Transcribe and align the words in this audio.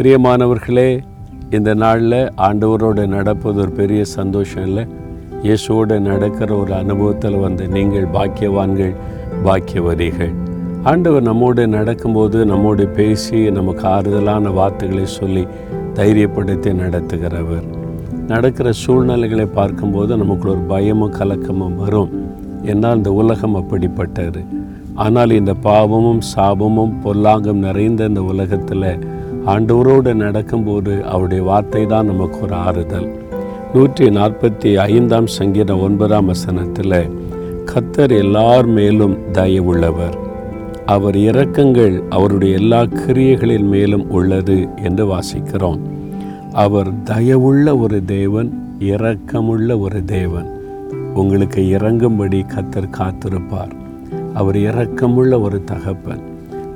பிரியமானவர்களே 0.00 1.00
இந்த 1.50 1.74
நாளில் 1.74 2.30
ஆண்டவரோடு 2.36 3.06
நடப்பது 3.06 3.58
ஒரு 3.60 3.70
பெரிய 3.70 4.04
சந்தோஷம் 4.04 4.66
இல்லை. 4.66 4.84
இயேசுவோடு 5.42 5.98
நடக்கிற 5.98 6.54
ஒரு 6.54 6.74
அனுபவத்தில் 6.74 7.36
வந்து 7.36 7.68
நீங்கள் 7.68 8.06
பாக்கியவான்கள் 8.06 8.94
பாக்கியவதிகள். 9.44 10.32
ஆண்டவர் 10.82 11.22
நம்மோடு 11.22 11.66
நடக்கும்போது 11.66 12.46
நம்மோடு 12.46 12.88
பேசி 12.88 13.50
நமக்கு 13.50 13.88
ஆறுதலான 13.88 14.52
வார்த்தைகளை 14.52 15.06
சொல்லி 15.06 15.46
தைரியப்படுத்தி 15.94 16.72
நடத்துகிறவர். 16.82 17.66
நடக்கிற 18.26 18.72
சூழ்நிலைகளை 18.72 19.46
பார்க்கும்போது 19.46 20.16
நமக்குள்ள 20.16 20.56
ஒரு 20.56 20.66
பயமும் 20.66 21.12
கலக்கமும் 21.12 21.76
வரும். 21.76 22.10
ஏன்னால் 22.64 22.96
இந்த 22.96 23.12
உலகம் 23.12 23.54
அப்படிப்பட்டது. 23.54 24.42
ஆனால் 24.94 25.30
இந்த 25.30 25.54
பாவமும் 25.54 26.20
சாபமும் 26.36 26.94
பொல்லாங்கம் 27.04 27.64
நிறைந்த 27.68 28.04
இந்த 28.04 28.22
உலகத்தில் 28.22 29.18
ஆண்டவரோடு 29.46 30.14
நடக்கும்போது 30.14 31.04
அவருடைய 31.04 31.42
வார்த்தை 31.42 31.86
தான் 31.86 32.06
நமக்கு 32.06 32.40
ஒரு 32.40 32.54
ஆறுதல். 32.54 33.08
நூற்றி 33.74 34.08
நாற்பத்தி 34.08 34.74
ஐந்தாம் 34.74 35.26
சங்கீதம் 35.26 35.80
ஒன்பதாம் 35.80 36.26
வசனத்தில் 36.26 37.10
கத்தர் 37.64 38.18
எல்லார் 38.18 38.66
மேலும் 38.66 39.16
தயவுள்ளவர் 39.32 40.16
அவர் 40.86 41.14
இரக்கங்கள் 41.14 42.08
அவருடைய 42.08 42.54
எல்லா 42.54 42.84
கிரியைகளின் 42.84 43.68
மேலும் 43.68 44.10
உள்ளது 44.10 44.68
என்று 44.82 45.06
வாசிக்கிறோம். 45.06 45.80
அவர் 46.52 46.92
தயவுள்ள 47.04 47.80
ஒரு 47.80 48.04
தேவன் 48.04 48.76
இரக்கமுள்ள 48.78 49.80
ஒரு 49.80 50.04
தேவன். 50.04 50.50
உங்களுக்கு 51.14 51.62
இறங்கும்படி 51.62 52.44
கத்தர் 52.46 52.90
காத்திருப்பார். 52.98 53.72
அவர் 54.34 54.56
இரக்கமுள்ள 54.56 55.40
ஒரு 55.40 55.64
தகப்பன். 55.64 56.29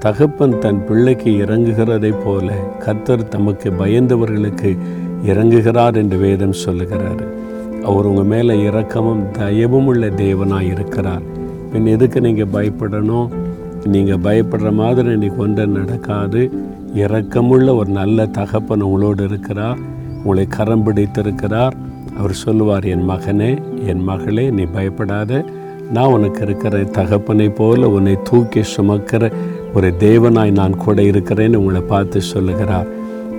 தகப்பன் 0.00 0.58
தன் 0.58 0.86
பிள்ளைக்கு 0.86 1.30
இறங்குகிறதைப் 1.30 2.24
போல 2.24 2.52
கத்தர் 2.86 3.28
தமக்கு 3.28 3.70
பயந்தவர்களுக்கு 3.70 4.78
இறங்குகிறார் 5.26 5.94
என்று 5.94 6.18
வேதம் 6.18 6.52
சொல்லுகிறார். 6.52 7.22
அவர் 7.84 8.04
உங்கள் 8.04 8.24
மேலே 8.24 8.62
இரக்கமும் 8.62 9.22
தயவும் 9.38 9.84
உள்ள 9.84 10.06
தேவனாக 10.06 10.60
இருக்கிறார். 10.60 11.22
பின் 11.72 11.86
எதுக்கு 11.86 12.20
நீங்கள் 12.20 12.46
பயப்படணும்? 12.52 13.28
நீங்கள் 13.84 14.16
பயப்படுற 14.16 14.72
மாதிரி 14.72 15.08
இன்னைக்கு 15.08 15.42
ஒன்றை 15.42 15.66
நடக்காது. 15.66 16.50
இரக்கமுள்ள 16.94 17.76
ஒரு 17.76 17.90
நல்ல 17.90 18.26
தகப்பன் 18.26 18.80
உங்களோடு 18.80 19.24
இருக்கிறார். 19.24 19.78
உங்களை 20.18 20.46
கரம் 20.46 20.82
பிடித்திருக்கிறார். 20.82 21.74
அவர் 22.18 22.32
சொல்லுவார் 22.32 22.84
என் 22.84 23.08
மகனே 23.08 23.58
என் 23.86 24.02
மகளே 24.02 24.50
நீ 24.50 24.62
பயப்படாத. 24.62 25.44
நான் 25.92 26.12
உனக்கு 26.12 26.42
இருக்கிற 26.42 26.84
தகப்பனை 26.84 27.48
போல 27.48 27.88
உன்னை 27.88 28.18
தூக்கி 28.24 28.60
சுமக்கிற 28.76 29.32
ஒரு 29.74 29.94
தேவனாய் 29.98 30.50
நான் 30.50 30.76
கூட 30.76 31.02
இருக்கிறேன்னு 31.02 31.56
உங்களை 31.56 31.80
பார்த்து 31.80 32.20
சொல்லுகிறார். 32.20 32.88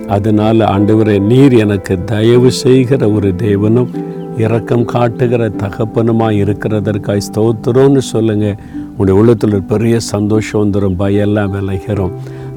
அதனால் 0.06 0.58
ஆண்டவரே 0.58 1.20
நீர் 1.20 1.52
எனக்கு 1.52 2.04
தயவு 2.04 2.50
செய்கிற 2.50 3.10
ஒரு 3.10 3.28
தேவனும் 3.42 3.90
இரக்கம் 4.36 4.84
காட்டுகிற 4.84 5.48
தகப்பனுமாக 5.48 6.38
இருக்கிறதற்காய் 6.44 7.26
ஸ்தோத்திரம்னு 7.28 8.02
சொல்லுங்கள் 8.12 8.56
உங்களுடைய 8.90 9.20
உள்ளத்தில் 9.20 9.52
ஒரு 9.52 9.62
பெரிய 9.62 9.98
சந்தோஷம் 10.00 10.62
வந்துடும் 10.62 10.98
பயெல்லாம் 10.98 11.50
விளைகிறோம் 11.50 12.14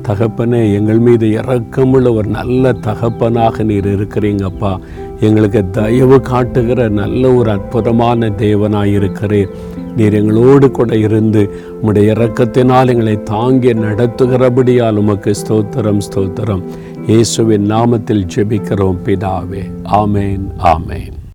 தகப்பனே 0.07 0.73
எங்கள் 0.73 0.99
மீது 0.99 1.31
இறக்கமுள்ள 1.31 2.13
ஒரு 2.13 2.27
நல்ல 2.29 2.73
தகப்பனாக 2.73 3.63
நீர் 3.63 3.87
இருக்கிறீங்கப்பா. 3.95 4.77
எங்களுக்கு 5.19 5.69
தயவு 5.69 6.21
காட்டுகிற 6.21 6.89
நல்ல 6.89 7.33
ஒரு 7.33 7.49
அற்புதமான 7.49 8.29
தேவனாக 8.29 8.85
இருக்கிறேன் 8.85 9.49
நீர் 9.95 10.13
எங்களோடு 10.13 10.71
கூட 10.71 10.97
இருந்து 10.97 11.41
உம்முடைய 11.83 12.09
இரக்கத்தினால் 12.15 12.91
எங்களை 12.93 13.23
தாங்கி 13.23 13.73
நடத்துகிறபடியால் 13.73 15.01
உமக்கு 15.03 15.33
ஸ்தோத்திரம் 15.41 16.01
ஸ்தோத்திரம். 16.07 16.63
இயேசுவின் 17.07 17.71
நாமத்தில் 17.71 18.27
ஜெபிக்கிறோம் 18.35 19.01
பிதாவே. 19.05 19.63
ஆமேன் 20.01 20.45
ஆமேன். 20.73 21.15